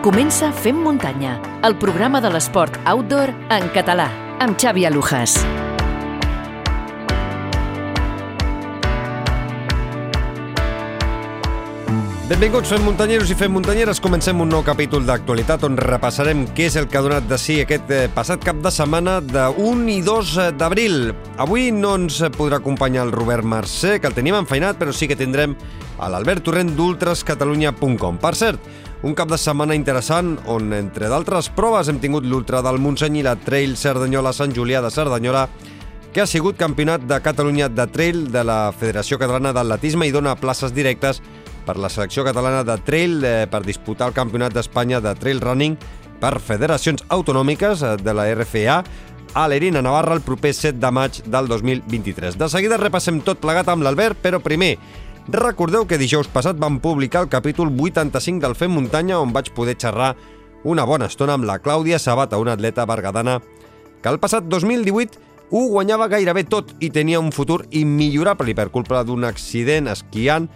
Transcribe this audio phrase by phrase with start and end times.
[0.00, 4.06] Comença Fem Muntanya, el programa de l'esport outdoor en català,
[4.40, 5.34] amb Xavi Alujas.
[12.30, 14.00] Benvinguts, fem muntanyeros i fem muntanyeres.
[14.00, 17.58] Comencem un nou capítol d'actualitat on repassarem què és el que ha donat de si
[17.60, 21.10] aquest eh, passat cap de setmana de 1 i 2 d'abril.
[21.42, 25.18] Avui no ens podrà acompanyar el Robert Mercè, que el tenim enfeinat, però sí que
[25.18, 25.58] tindrem
[26.00, 28.22] a l'Albert Torrent d'ultrascatalunya.com.
[28.22, 28.62] Per cert,
[29.02, 33.24] un cap de setmana interessant on, entre d'altres proves, hem tingut l'Ultra del Montseny i
[33.24, 35.46] la Trail Cerdanyola-Sant Julià de Cerdanyola,
[36.12, 40.36] que ha sigut campionat de Catalunya de Trail de la Federació Catalana d'Atletisme i dona
[40.36, 41.22] places directes
[41.64, 45.76] per la selecció catalana de trail eh, per disputar el Campionat d'Espanya de Trail Running
[46.20, 48.80] per federacions autonòmiques eh, de la RFA
[49.38, 52.36] a l'Erina Navarra el proper 7 de maig del 2023.
[52.40, 54.74] De seguida repassem tot plegat amb l'Albert, però primer
[55.32, 59.76] recordeu que dijous passat vam publicar el capítol 85 del Fem Muntanya on vaig poder
[59.78, 60.16] xerrar
[60.64, 63.40] una bona estona amb la Clàudia Sabata, una atleta bergadana
[64.02, 65.20] que el passat 2018
[65.50, 70.48] ho guanyava gairebé tot i tenia un futur immillorable i per culpa d'un accident esquiant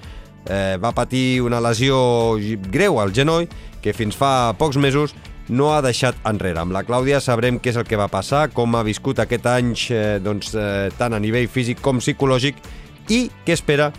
[0.49, 2.39] eh, va patir una lesió
[2.71, 3.47] greu al genoll
[3.83, 5.15] que fins fa pocs mesos
[5.49, 6.63] no ha deixat enrere.
[6.63, 9.75] Amb la Clàudia sabrem què és el que va passar, com ha viscut aquest any
[9.93, 12.57] eh, doncs, eh, tant a nivell físic com psicològic
[13.13, 13.91] i què espera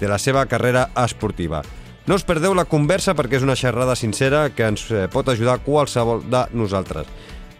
[0.00, 1.62] de la seva carrera esportiva.
[2.06, 5.58] No us perdeu la conversa perquè és una xerrada sincera que ens eh, pot ajudar
[5.66, 7.08] qualsevol de nosaltres.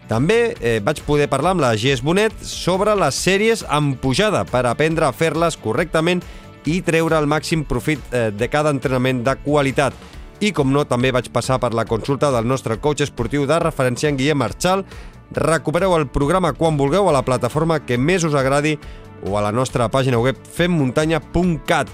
[0.06, 4.62] També eh, vaig poder parlar amb la Gés Bonet sobre les sèries amb pujada per
[4.70, 6.23] aprendre a fer-les correctament
[6.67, 9.95] i treure el màxim profit eh, de cada entrenament de qualitat.
[10.39, 14.11] I, com no, també vaig passar per la consulta del nostre coach esportiu de referència,
[14.11, 14.84] en Guillem Marchal.
[15.34, 18.77] Recupereu el programa quan vulgueu a la plataforma que més us agradi
[19.27, 21.91] o a la nostra pàgina web femmuntanya.cat.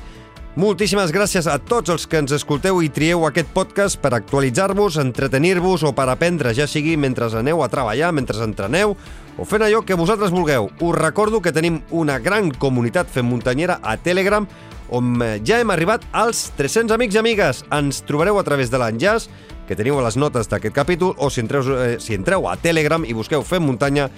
[0.52, 5.80] Moltíssimes gràcies a tots els que ens escolteu i trieu aquest podcast per actualitzar-vos, entretenir-vos
[5.88, 8.92] o per aprendre, ja sigui mentre aneu a treballar, mentre entreneu
[9.40, 10.68] o fent allò que vosaltres vulgueu.
[10.76, 14.44] Us recordo que tenim una gran comunitat fent muntanyera a Telegram
[14.92, 17.64] on eh, ja hem arribat als 300 amics i amigues.
[17.72, 19.30] Ens trobareu a través de l'enllaç
[19.64, 23.08] que teniu a les notes d'aquest capítol o si entreu, eh, si entreu a Telegram
[23.08, 24.10] i busqueu Fem Muntanya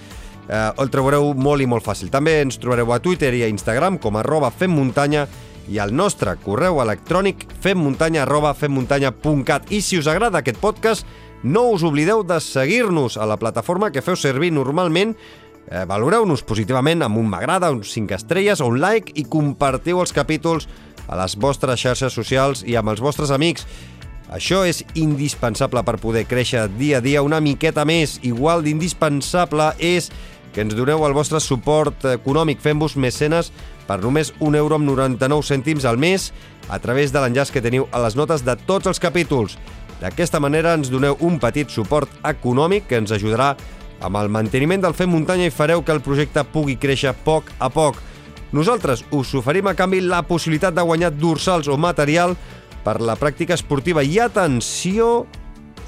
[0.49, 2.11] eh, el trobareu molt i molt fàcil.
[2.11, 5.29] També ens trobareu a Twitter i a Instagram com arroba femmuntanya
[5.71, 9.71] i al nostre correu electrònic femmuntanya arroba femmuntanya.cat.
[9.71, 11.07] I si us agrada aquest podcast,
[11.43, 15.15] no us oblideu de seguir-nos a la plataforma que feu servir normalment
[15.69, 20.13] eh, valoreu-nos positivament amb un m'agrada, uns 5 estrelles o un like i compartiu els
[20.13, 20.69] capítols
[21.07, 23.65] a les vostres xarxes socials i amb els vostres amics.
[24.33, 28.17] Això és indispensable per poder créixer dia a dia una miqueta més.
[28.25, 30.09] Igual d'indispensable és
[30.53, 33.51] que ens doneu el vostre suport econòmic fent-vos mecenes
[33.87, 36.31] per només 1 euro amb 99 cèntims al mes
[36.69, 39.57] a través de l'enllaç que teniu a les notes de tots els capítols.
[40.01, 43.53] D'aquesta manera ens doneu un petit suport econòmic que ens ajudarà
[44.03, 47.69] amb el manteniment del Fem Muntanya i fareu que el projecte pugui créixer poc a
[47.71, 48.01] poc.
[48.55, 52.35] Nosaltres us oferim a canvi la possibilitat de guanyar dorsals o material
[52.85, 54.03] per la pràctica esportiva.
[54.03, 55.25] I atenció,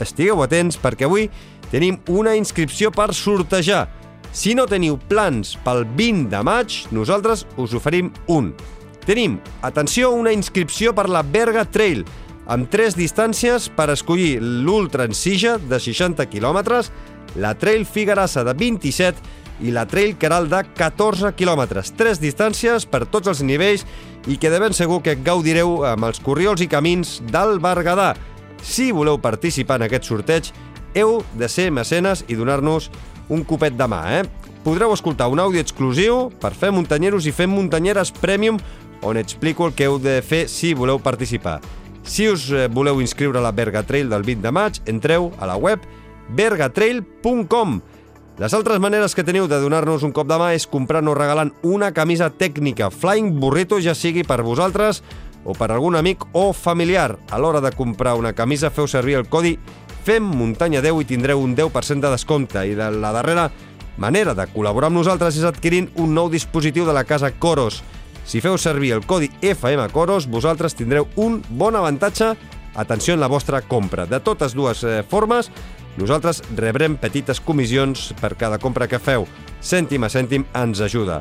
[0.02, 1.28] estigueu atents perquè avui
[1.72, 3.86] tenim una inscripció per sortejar.
[4.38, 8.52] Si no teniu plans pel 20 de maig, nosaltres us oferim un.
[9.02, 12.04] Tenim, atenció, una inscripció per la Berga Trail,
[12.46, 16.84] amb tres distàncies per escollir l'Ultra en Sija de 60 km,
[17.42, 21.82] la Trail Figarassa de 27 i la Trail Caral de 14 km.
[21.98, 23.90] Tres distàncies per tots els nivells
[24.30, 28.14] i que de ben segur que gaudireu amb els corriols i camins del Berguedà.
[28.62, 30.54] Si voleu participar en aquest sorteig,
[30.94, 32.92] heu de ser mecenes i donar-nos
[33.30, 34.24] un copet de mà, eh?
[34.64, 38.60] Podreu escoltar un àudio exclusiu per fer muntanyeros i fem muntanyeres Premium
[39.02, 41.60] on explico el que heu de fer si voleu participar.
[42.08, 45.48] Si us eh, voleu inscriure a la Berga Trail del 20 de maig, entreu a
[45.48, 45.84] la web
[46.30, 47.80] bergatrail.com.
[48.38, 51.52] Les altres maneres que teniu de donar-nos un cop de mà és comprant o regalant
[51.66, 55.02] una camisa tècnica Flying Burrito, ja sigui per vosaltres
[55.48, 57.18] o per algun amic o familiar.
[57.32, 59.56] A l'hora de comprar una camisa feu servir el codi
[60.08, 62.64] FEMMUNTANYA10 i tindreu un 10% de descompte.
[62.64, 63.50] I de la darrera
[64.00, 67.82] manera de col·laborar amb nosaltres és adquirint un nou dispositiu de la casa Coros.
[68.28, 72.36] Si feu servir el codi FM Coros, vosaltres tindreu un bon avantatge
[72.78, 74.06] atenció en la vostra compra.
[74.06, 75.50] De totes dues eh, formes,
[75.98, 79.28] nosaltres rebrem petites comissions per cada compra que feu.
[79.60, 81.20] Cèntim a cèntim ens ajuda.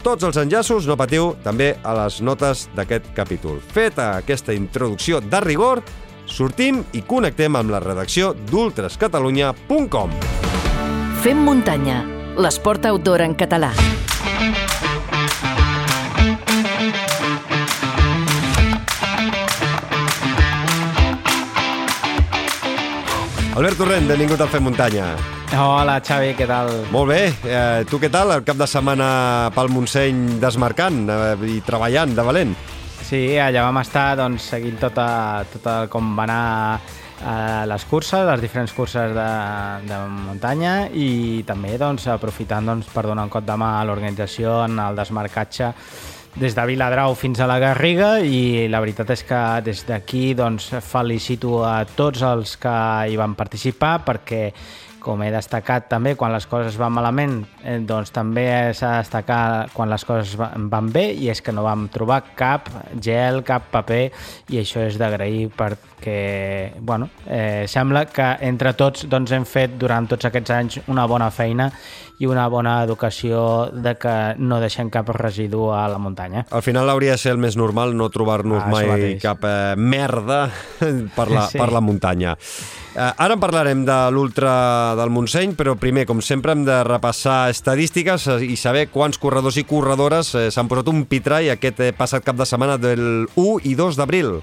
[0.00, 3.60] Tots els enllaços, no patiu, també a les notes d'aquest capítol.
[3.60, 5.84] Feta aquesta introducció de rigor,
[6.30, 10.14] sortim i connectem amb la redacció d'ultrascatalunya.com.
[11.20, 12.00] Fem muntanya,
[12.40, 13.74] l'esport outdoor en català.
[23.60, 25.10] Albert Torrent, benvingut al Fem Muntanya.
[25.52, 26.70] Hola, Xavi, què tal?
[26.94, 27.18] Molt bé.
[27.44, 28.30] Eh, tu què tal?
[28.32, 32.54] El cap de setmana pel Montseny desmarcant eh, i treballant de valent.
[33.10, 38.38] Sí, allà vam estar doncs, seguint tota, tota com va anar eh, les curses, les
[38.38, 39.24] diferents curses de,
[39.88, 39.96] de
[40.28, 44.78] muntanya i també doncs, aprofitant doncs, per donar un cop de mà a l'organització en
[44.78, 45.72] el desmarcatge
[46.38, 50.70] des de Viladrau fins a la Garriga i la veritat és que des d'aquí doncs,
[50.78, 52.76] felicito a tots els que
[53.10, 54.44] hi van participar perquè
[55.00, 58.44] com he destacat també quan les coses van malament, eh, doncs també
[58.76, 59.42] s'ha de destacar
[59.74, 62.68] quan les coses van bé i és que no vam trobar cap
[63.00, 64.02] gel, cap paper
[64.52, 70.08] i això és d'agrair perquè bueno, eh, sembla que entre tots doncs, hem fet durant
[70.10, 71.70] tots aquests anys una bona feina
[72.20, 76.44] i una bona educació de que no deixem cap residu a la muntanya.
[76.52, 80.42] Al final hauria de ser el més normal no trobar-nos ah, mai cap eh, merda
[81.16, 81.56] per la, sí.
[81.56, 82.36] per la muntanya.
[82.92, 84.52] Eh, ara en parlarem de l'Ultra
[85.00, 89.56] del Montseny, però primer, com sempre, hem de repassar estadístiques eh, i saber quants corredors
[89.56, 93.60] i corredores eh, s'han posat un pitrai aquest eh, passat cap de setmana del 1
[93.64, 94.40] i 2 d'abril.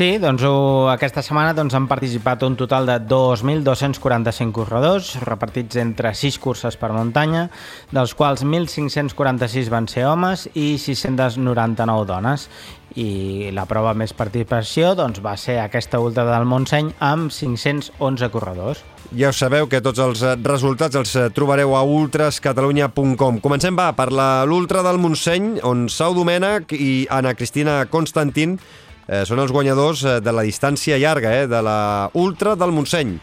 [0.00, 0.40] Sí, doncs
[0.88, 6.88] aquesta setmana doncs, han participat un total de 2.245 corredors, repartits entre 6 curses per
[6.96, 7.50] muntanya,
[7.92, 12.48] dels quals 1.546 van ser homes i 699 dones.
[12.96, 18.80] I la prova més participació doncs, va ser aquesta ultra del Montseny amb 511 corredors.
[19.12, 23.44] Ja us sabeu que tots els resultats els trobareu a ultrascatalunya.com.
[23.44, 24.08] Comencem, va, per
[24.48, 28.62] l'ultra del Montseny, on Sau Domènech i Anna Cristina Constantin
[29.10, 33.18] eh, són els guanyadors eh, de la distància llarga, eh, de la Ultra del Montseny.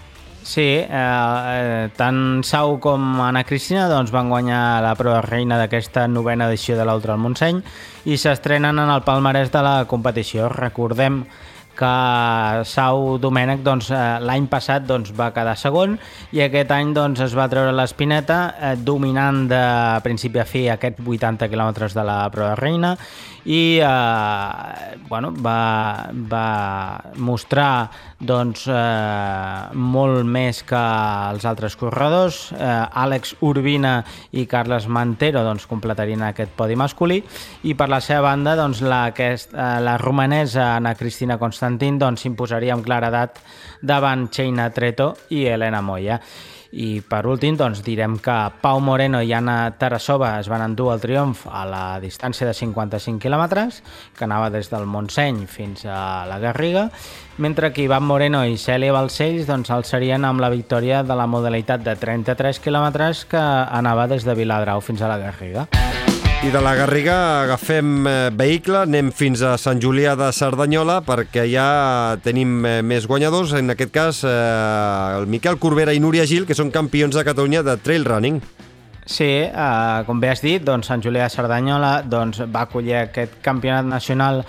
[0.47, 6.05] Sí, eh, eh, tant Sau com Anna Cristina doncs, van guanyar la prova reina d'aquesta
[6.07, 7.59] novena edició de l'Ultra del Montseny
[8.07, 10.47] i s'estrenen en el palmarès de la competició.
[10.53, 11.25] Recordem
[12.67, 15.97] Sau Domènech doncs, eh, l'any passat doncs, va quedar segon
[16.31, 19.63] i aquest any doncs, es va treure l'espineta eh, dominant de
[20.03, 22.95] principi a fi aquests 80 quilòmetres de la prova reina
[23.47, 27.89] i eh, bueno, va, va mostrar
[28.19, 30.81] doncs, eh, molt més que
[31.31, 32.51] els altres corredors.
[32.51, 32.67] Eh,
[33.03, 34.01] Àlex Urbina
[34.35, 37.21] i Carles Mantero doncs, completarien aquest podi masculí
[37.63, 42.23] i per la seva banda doncs, la, aquest, eh, la romanesa Ana Cristina Constantin doncs,
[42.23, 43.41] s'imposaria doncs, amb claredat
[43.81, 46.21] davant Cheina Treto i Elena Moya.
[46.77, 51.03] I per últim, doncs, direm que Pau Moreno i Anna Tarasova es van endur el
[51.03, 53.81] triomf a la distància de 55 quilòmetres,
[54.15, 56.89] que anava des del Montseny fins a la Garriga,
[57.37, 61.27] mentre que Ivan Moreno i Cèlia Balcells doncs, el serien amb la victòria de la
[61.27, 65.67] modalitat de 33 quilòmetres que anava des de Viladrau fins a la Garriga.
[66.45, 71.47] I de la Garriga agafem eh, vehicle, anem fins a Sant Julià de Cerdanyola perquè
[71.49, 71.65] ja
[72.21, 76.55] tenim eh, més guanyadors, en aquest cas eh, el Miquel Corbera i Núria Gil, que
[76.55, 78.37] són campions de Catalunya de trail running.
[79.07, 83.41] Sí, eh, com bé has dit, doncs, Sant Julià de Cerdanyola doncs, va acollir aquest
[83.41, 84.43] campionat nacional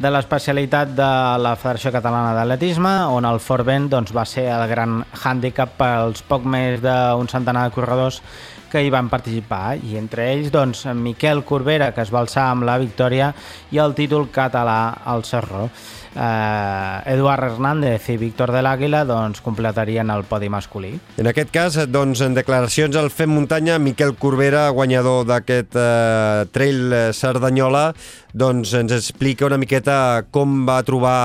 [0.00, 1.12] de l'especialitat de
[1.44, 6.24] la Federació Catalana d'Atletisme, on el Fort Vent doncs, va ser el gran hàndicap pels
[6.26, 8.24] poc més d'un centenar de corredors
[8.74, 12.66] que hi van participar i entre ells doncs, Miquel Corbera que es va alçar amb
[12.66, 13.30] la victòria
[13.70, 15.68] i el títol català al Cerró.
[16.14, 20.92] Eh, Eduard Hernández i Víctor de l'Àguila doncs, completarien el podi masculí.
[21.18, 26.98] En aquest cas, doncs, en declaracions al Fem Muntanya, Miquel Corbera, guanyador d'aquest eh, trail
[27.14, 27.88] Cerdanyola,
[28.34, 31.18] doncs ens explica una miqueta com va trobar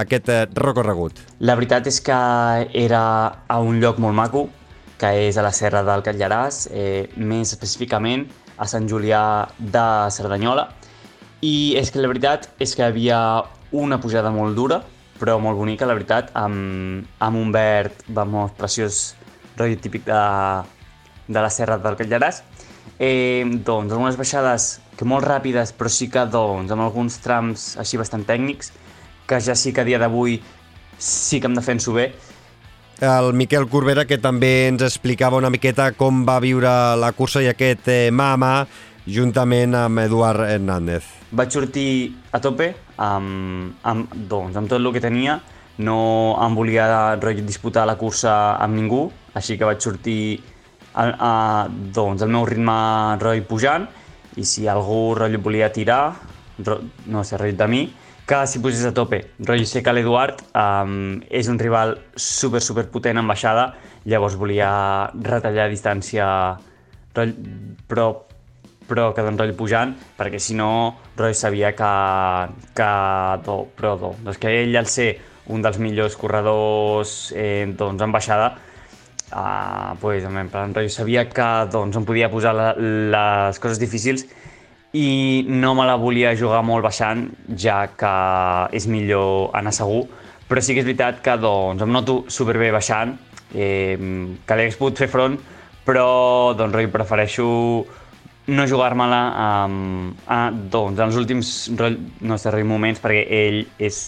[0.00, 1.24] aquest eh, recorregut.
[1.40, 2.24] La veritat és que
[2.84, 3.04] era
[3.48, 4.50] a un lloc molt maco,
[5.02, 10.68] que és a la Serra del Catllaràs, eh, més específicament a Sant Julià de Cerdanyola.
[11.42, 13.18] I és que la veritat és que havia
[13.74, 14.78] una pujada molt dura,
[15.18, 19.16] però molt bonica, la veritat, amb, amb un verd vamos, preciós,
[19.58, 20.22] rotllo típic de,
[21.26, 22.44] de la Serra del Catllaràs.
[23.02, 27.98] Eh, doncs, algunes baixades que molt ràpides, però sí que doncs, amb alguns trams així
[27.98, 28.70] bastant tècnics,
[29.26, 30.38] que ja sí que a dia d'avui
[31.02, 32.12] sí que em defenso bé,
[33.02, 37.48] el Miquel Corbera, que també ens explicava una miqueta com va viure la cursa i
[37.50, 38.52] aquest eh, mà a mà
[39.02, 41.08] juntament amb Eduard Hernández.
[41.34, 42.68] Vaig sortir a tope
[43.02, 45.40] amb, amb, doncs, amb tot el que tenia,
[45.82, 45.98] no
[46.38, 50.38] em volia disputar la cursa amb ningú, així que vaig sortir
[50.94, 51.32] a, a,
[51.66, 52.76] doncs, el meu ritme
[53.18, 53.88] roi pujant
[54.38, 56.14] i si algú rotllo volia tirar,
[56.62, 57.82] no sé, rotllo de mi,
[58.26, 59.22] que s'hi posés a tope.
[59.42, 63.72] Rotllo sé que l'Eduard um, és un rival super, super potent en baixada,
[64.08, 64.70] llavors volia
[65.14, 66.26] retallar distància
[67.12, 68.06] però,
[68.88, 70.70] però que d'en rotllo pujant, perquè si no,
[71.18, 71.92] Roy sabia que,
[72.76, 72.90] que
[73.46, 75.12] do, però do, doncs que ell al ser
[75.52, 78.52] un dels millors corredors eh, doncs, en baixada,
[79.34, 84.24] uh, pues, en plan, jo sabia que doncs, em podia posar la, les coses difícils
[84.92, 87.24] i no me la volia jugar molt baixant,
[87.56, 88.12] ja que
[88.76, 90.04] és millor anar segur,
[90.48, 93.16] però sí que és veritat que doncs, em noto superbé baixant,
[93.54, 93.96] eh,
[94.44, 95.38] que l'hagués pogut fer front,
[95.86, 97.48] però doncs, prefereixo
[98.52, 99.20] no jugar-me-la
[99.64, 101.52] um, a, doncs, en els últims
[102.20, 104.02] no sé, moments perquè ell és,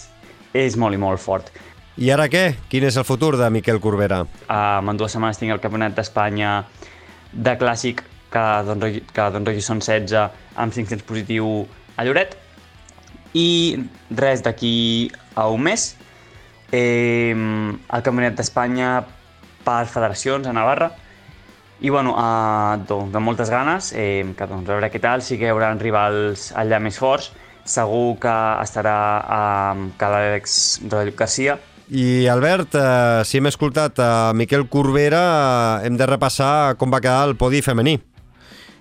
[0.53, 1.49] és molt i molt fort.
[1.95, 2.49] I ara què?
[2.67, 4.25] Quin és el futur de Miquel Corbera?
[4.49, 6.65] Uh, en dues setmanes tinc el Campionat d'Espanya
[7.31, 8.03] de Clàssic
[8.35, 10.15] que doncs, que doncs, són 16
[10.59, 11.63] amb 500 positiu
[11.95, 12.35] a Lloret
[13.35, 13.47] i
[14.19, 14.75] res d'aquí
[15.35, 15.87] a un mes
[16.75, 18.91] eh, el Campionat d'Espanya
[19.65, 20.91] per federacions a Navarra
[21.83, 25.35] i bueno, uh, doncs, de moltes ganes, eh, que doncs, a veure què tal, sí
[25.35, 27.33] que hi haurà rivals allà més forts,
[27.67, 28.95] segur que estarà
[29.35, 30.79] amb uh, l'Àlex
[31.19, 31.57] Garcia.
[31.85, 35.21] I Albert, eh, si hem escoltat a Miquel Corbera,
[35.83, 37.99] eh, hem de repassar com va quedar el podi femení.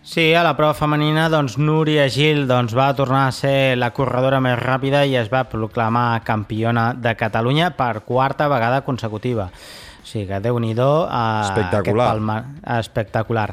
[0.04, 4.36] Sí, a la prova femenina, doncs, Núria Gil doncs, va tornar a ser la corredora
[4.44, 9.48] més ràpida i es va proclamar campiona de Catalunya per quarta vegada consecutiva.
[9.48, 10.90] O sigui que déu-n'hi-do.
[11.08, 12.10] Uh, espectacular.
[12.12, 12.36] Palma,
[12.76, 13.46] espectacular.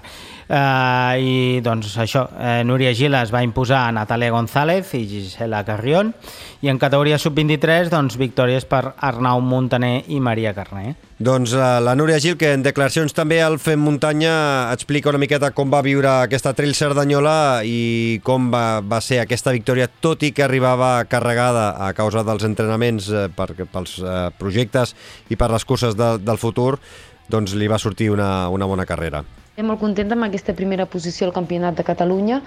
[0.51, 5.61] Uh, I doncs això, uh, Núria Gil es va imposar a Natàlia González i Gisela
[5.63, 6.09] Carrion
[6.59, 10.97] i en categoria sub-23 doncs, victòries per Arnau Montaner i Maria Carné.
[11.23, 14.35] Doncs uh, la Núria Gil, que en declaracions també al Fem Muntanya
[14.75, 19.55] explica una miqueta com va viure aquesta Trail Cerdanyola i com va, va ser aquesta
[19.55, 24.97] victòria, tot i que arribava carregada a causa dels entrenaments uh, per, pels uh, projectes
[25.31, 26.73] i per les curses de, del futur,
[27.31, 29.23] doncs li va sortir una, una bona carrera.
[29.61, 32.39] Estic molt contenta amb aquesta primera posició al Campionat de Catalunya.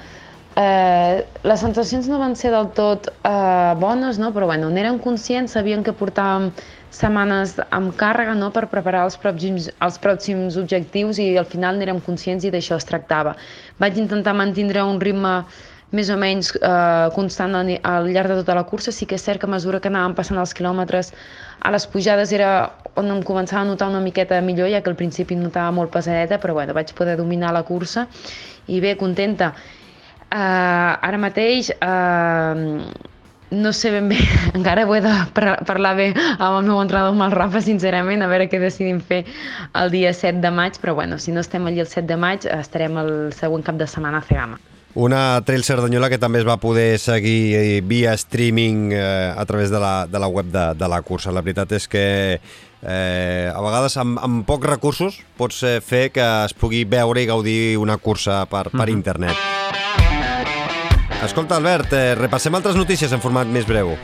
[0.59, 4.33] Eh, les sensacions no van ser del tot eh, bones, no?
[4.35, 6.49] però bueno, n'érem conscients, sabíem que portàvem
[6.91, 8.49] setmanes amb càrrega no?
[8.51, 12.91] per preparar els pròxims, els pròxims objectius i al final n'érem conscients i d'això es
[12.91, 13.37] tractava.
[13.79, 15.37] Vaig intentar mantenir un ritme
[15.95, 18.93] més o menys eh, constant al llarg de tota la cursa.
[18.93, 21.13] Sí que és cert que a mesura que anàvem passant els quilòmetres
[21.65, 22.51] a les pujades era
[23.01, 26.39] on em començava a notar una miqueta millor, ja que al principi notava molt pesadeta,
[26.43, 28.07] però bueno, vaig poder dominar la cursa
[28.67, 29.55] i bé, contenta.
[30.35, 32.55] Uh, ara mateix uh,
[33.55, 34.19] no sé ben bé,
[34.59, 35.13] encara ho he de
[35.69, 39.23] parlar bé amb el meu entrenador, amb el Rafa, sincerament, a veure què decidim fer
[39.81, 42.49] el dia 7 de maig, però bueno, si no estem allí el 7 de maig,
[42.59, 44.74] estarem el següent cap de setmana a Cegama.
[44.95, 49.71] Una Trail Cerdanyola que també es va poder seguir eh, via streaming eh, a través
[49.71, 51.35] de la, de la web de, de la cursa.
[51.35, 52.05] La veritat és que
[52.39, 57.27] eh, a vegades amb, amb pocs recursos pots eh, fer que es pugui veure i
[57.27, 58.93] gaudir una cursa per, per mm -hmm.
[58.93, 59.37] internet.
[61.25, 63.97] Escolta, Albert, eh, repassem altres notícies en format més breu.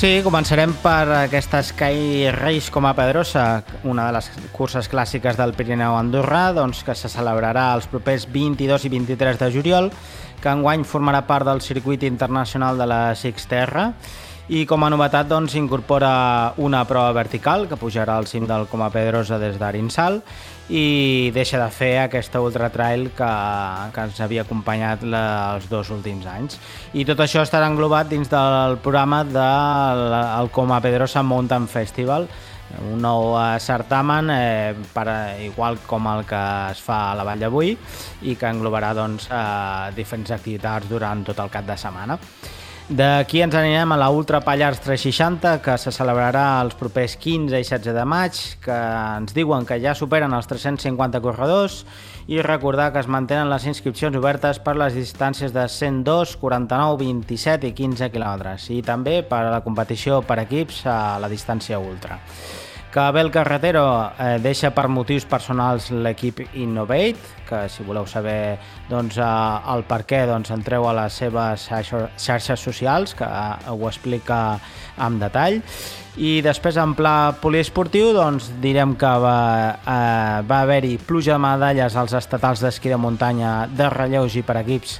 [0.00, 5.52] Sí, començarem per aquesta Sky Race com a Pedrosa, una de les curses clàssiques del
[5.58, 9.90] Pirineu Andorra, doncs, que se celebrarà els propers 22 i 23 de juliol,
[10.40, 13.90] que enguany formarà part del circuit internacional de la Sixterra
[14.50, 18.88] i com a novetat doncs, incorpora una prova vertical que pujarà al cim del Coma
[18.90, 20.18] Pedrosa des d'Arinsal
[20.74, 23.30] i deixa de fer aquesta ultra trail que,
[23.94, 25.22] que ens havia acompanyat la,
[25.54, 26.58] els dos últims anys.
[26.98, 32.26] I tot això estarà englobat dins del programa del Coma Pedrosa Mountain Festival,
[32.90, 35.06] un nou eh, certamen eh, per,
[35.46, 36.40] igual com el que
[36.70, 37.76] es fa a la Vall d'avui
[38.26, 42.18] i que englobarà doncs, eh, diferents activitats durant tot el cap de setmana.
[42.90, 47.62] D'aquí ens anirem a la Ultra Pallars 360, que se celebrarà els propers 15 i
[47.62, 48.78] 16 de maig, que
[49.14, 51.84] ens diuen que ja superen els 350 corredors,
[52.26, 57.70] i recordar que es mantenen les inscripcions obertes per les distàncies de 102, 49, 27
[57.70, 62.18] i 15 quilòmetres, i també per a la competició per equips a la distància ultra
[62.90, 68.58] que Abel Carretero eh, deixa per motius personals l'equip Innovate, que si voleu saber
[68.90, 73.88] doncs, eh, el per què doncs, entreu a les seves xarxes socials, que eh, ho
[73.88, 74.58] explica
[74.98, 75.60] amb detall.
[76.18, 79.38] I després, en pla poliesportiu, doncs, direm que va,
[79.78, 84.58] eh, va haver-hi pluja de medalles als estatals d'esquí de muntanya de relleus i per
[84.64, 84.98] equips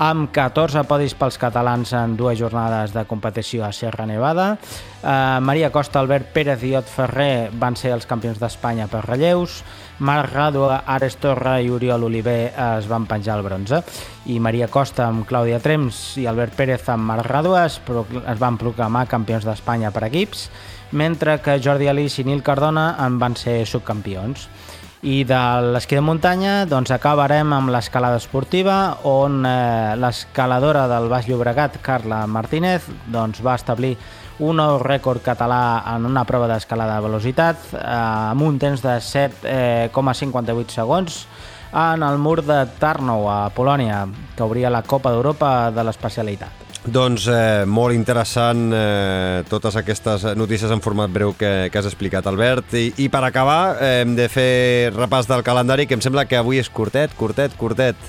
[0.00, 4.54] amb 14 podis pels catalans en dues jornades de competició a Serra Nevada.
[5.02, 9.60] Eh, Maria Costa, Albert Pérez i Ot Ferrer van ser els campions d'Espanya per relleus.
[10.00, 13.82] Marc Ràdua, Ares Torra i Oriol Oliver es van penjar el bronze.
[14.32, 18.56] I Maria Costa amb Clàudia Trems i Albert Pérez amb Marc Ràdua es, es van
[18.56, 20.48] proclamar campions d'Espanya per equips,
[20.96, 24.48] mentre que Jordi Alís i Nil Cardona en van ser subcampions.
[25.00, 25.36] I de
[25.72, 32.26] l'esquí de muntanya doncs acabarem amb l'escalada esportiva on eh, l'escaladora del Baix Llobregat, Carla
[32.28, 33.94] Martínez, doncs va establir
[34.44, 38.98] un nou rècord català en una prova d'escalada de velocitat eh, amb un temps de
[39.00, 41.22] 7,58 segons
[41.72, 44.02] en el mur de Tarnow, a Polònia,
[44.36, 46.69] que obria la Copa d'Europa de l'especialitat.
[46.80, 52.24] Doncs eh, molt interessant eh, totes aquestes notícies en format breu que, que has explicat,
[52.30, 52.72] Albert.
[52.72, 56.40] I, i per acabar, eh, hem de fer repàs del calendari, que em sembla que
[56.40, 58.00] avui és curtet, curtet, curtet.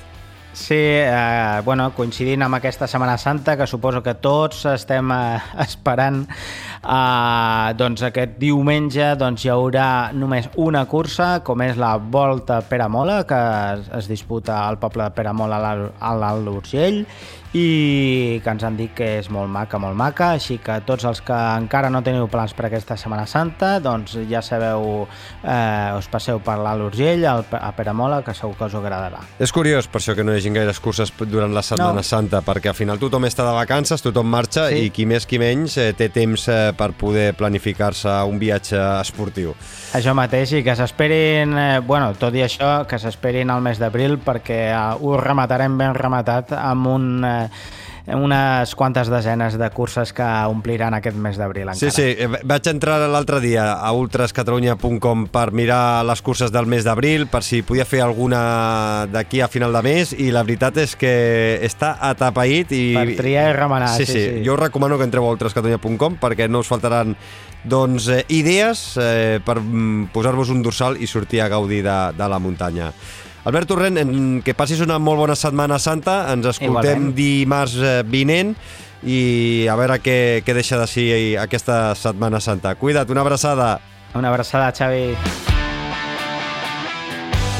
[0.53, 6.25] Sí, eh, bueno, coincidint amb aquesta Setmana Santa, que suposo que tots estem eh, esperant,
[6.27, 13.21] eh, doncs aquest diumenge doncs, hi haurà només una cursa, com és la Volta Peramola,
[13.27, 13.39] que
[13.75, 17.05] es, es disputa al poble de Peramola a l'Alt d'Urgell,
[17.53, 21.19] i que ens han dit que és molt maca, molt maca, així que tots els
[21.25, 25.05] que encara no teniu plans per aquesta Setmana Santa, doncs ja sabeu,
[25.43, 29.19] eh, us passeu per l'Alt Urgell, a Peramola, que segur que us agradarà.
[29.39, 32.07] És curiós per això que no hi hagi gaires curses durant la Setmana no.
[32.07, 34.85] Santa, perquè al final tothom està de vacances, tothom marxa sí.
[34.87, 39.55] i qui més qui menys eh, té temps eh, per poder planificar-se un viatge esportiu.
[39.97, 44.21] Això mateix, i que s'esperin, eh, bueno, tot i això, que s'esperin al mes d'abril
[44.23, 47.40] perquè eh, ho rematarem ben rematat amb un eh,
[48.07, 51.91] unes quantes desenes de curses que ompliran aquest mes d'abril encara.
[51.91, 57.27] Sí, sí, vaig entrar l'altre dia a ultrascatalunya.com per mirar les curses del mes d'abril,
[57.31, 61.13] per si podia fer alguna d'aquí a final de mes, i la veritat és que
[61.61, 62.73] està atapeït.
[62.73, 62.83] I...
[62.97, 63.93] Per triar i remenar.
[63.95, 64.25] Sí, sí, sí.
[64.25, 64.43] sí.
[64.45, 67.15] Jo us recomano que entreu a ultrascatalunya.com perquè no us faltaran
[67.63, 72.29] doncs, eh, idees eh, per mm, posar-vos un dorsal i sortir a gaudir de, de
[72.29, 72.89] la muntanya.
[73.43, 73.97] Albert Torrent,
[74.45, 76.27] que passis una molt bona Setmana Santa.
[76.33, 77.15] Ens escoltem Igualment.
[77.17, 78.53] dimarts eh, vinent
[79.01, 81.07] i a veure què, què deixa de ser
[81.41, 82.75] aquesta Setmana Santa.
[82.77, 83.79] Cuida't, una abraçada.
[84.13, 85.15] Una abraçada, Xavi.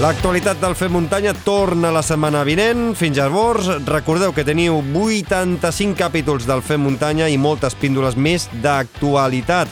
[0.02, 2.96] L'actualitat del Fem Muntanya torna la setmana vinent.
[2.98, 9.70] Fins llavors, recordeu que teniu 85 capítols del Fem Muntanya i moltes píndoles més d'actualitat.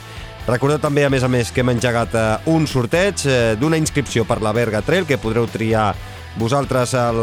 [0.50, 4.24] Recordeu també, a més a més, que hem engegat eh, un sorteig eh, d'una inscripció
[4.26, 5.92] per la Berga Trail que podreu triar
[6.42, 7.20] vosaltres el,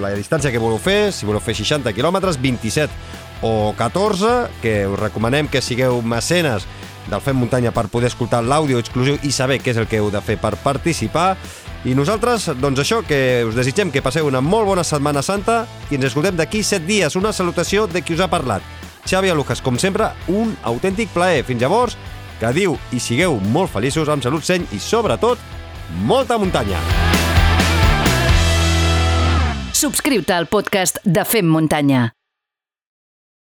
[0.00, 4.30] la distància que voleu fer, si voleu fer 60 quilòmetres, 27 o 14,
[4.62, 6.64] que us recomanem que sigueu mecenes
[7.10, 10.08] del Fem Muntanya per poder escoltar l'àudio exclusiu i saber què és el que heu
[10.12, 11.34] de fer per participar.
[11.84, 15.98] I nosaltres, doncs això, que us desitgem que passeu una molt bona Setmana Santa i
[15.98, 17.16] ens escoltem d'aquí 7 dies.
[17.20, 18.64] Una salutació de qui us ha parlat.
[19.08, 21.42] Xavi Alujas, com sempre, un autèntic plaer.
[21.48, 21.96] Fins llavors,
[22.56, 25.38] diu i sigueu molt feliços amb salut seny i, sobretot,
[26.08, 26.80] molta muntanya.
[29.76, 32.08] Subscriu-te al podcast de Fem Muntanya.